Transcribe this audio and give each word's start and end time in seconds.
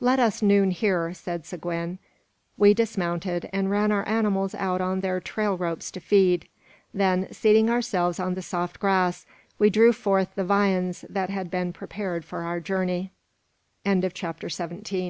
"Let 0.00 0.18
us 0.18 0.40
noon 0.40 0.70
here," 0.70 1.12
said 1.12 1.44
Seguin. 1.44 1.98
We 2.56 2.72
dismounted, 2.72 3.50
and 3.52 3.70
ran 3.70 3.92
our 3.92 4.08
animals 4.08 4.54
out 4.54 4.80
on 4.80 5.00
their 5.00 5.20
trail 5.20 5.58
ropes 5.58 5.90
to 5.90 6.00
feed. 6.00 6.48
Then 6.94 7.30
seating 7.30 7.68
ourselves 7.68 8.18
on 8.18 8.32
the 8.32 8.40
soft 8.40 8.80
grass, 8.80 9.26
we 9.58 9.68
drew 9.68 9.92
forth 9.92 10.34
the 10.34 10.44
viands 10.44 11.04
that 11.10 11.28
had 11.28 11.50
been 11.50 11.74
prepared 11.74 12.24
for 12.24 12.40
our 12.40 12.58
journey. 12.58 13.12
CHAPTER 13.84 14.46
EIGHTEEN. 14.48 14.48
GEOGRAPHY 14.54 14.62
AND 14.72 14.84
GEOLOGY. 14.86 15.04